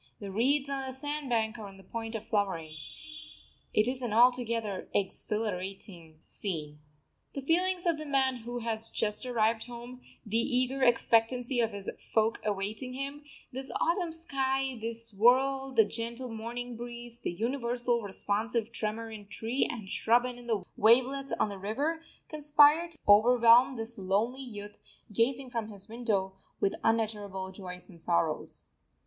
The 0.19 0.31
reeds 0.31 0.67
on 0.67 0.87
the 0.87 0.93
sand 0.93 1.29
bank 1.29 1.59
are 1.59 1.67
on 1.67 1.77
the 1.77 1.83
point 1.83 2.15
of 2.15 2.25
flowering. 2.25 2.73
It 3.71 3.87
is 3.87 4.01
altogether 4.01 4.73
an 4.73 4.87
exhilarating 4.99 6.21
scene. 6.25 6.79
The 7.33 7.43
feelings 7.43 7.85
of 7.85 7.99
the 7.99 8.07
man 8.07 8.37
who 8.37 8.57
has 8.57 8.89
just 8.89 9.27
arrived 9.27 9.65
home, 9.67 10.01
the 10.25 10.39
eager 10.39 10.81
expectancy 10.81 11.59
of 11.59 11.71
his 11.71 11.87
folk 11.99 12.41
awaiting 12.43 12.93
him, 12.93 13.23
this 13.51 13.69
autumn 13.79 14.11
sky, 14.11 14.75
this 14.81 15.13
world, 15.13 15.75
the 15.75 15.85
gentle 15.85 16.29
morning 16.29 16.75
breeze, 16.75 17.19
the 17.19 17.29
universal 17.31 18.01
responsive 18.01 18.71
tremor 18.71 19.11
in 19.11 19.27
tree 19.27 19.69
and 19.71 19.87
shrub 19.87 20.25
and 20.25 20.39
in 20.39 20.47
the 20.47 20.63
wavelets 20.75 21.31
on 21.39 21.49
the 21.49 21.59
river, 21.59 22.01
conspire 22.27 22.87
to 22.87 22.97
overwhelm 23.07 23.75
this 23.75 23.99
lonely 23.99 24.41
youth, 24.41 24.79
gazing 25.13 25.51
from 25.51 25.67
his 25.69 25.87
window, 25.87 26.33
with 26.59 26.73
unutterable 26.83 27.51
joys 27.51 27.87
and 27.87 28.01
sorrows. 28.01 28.71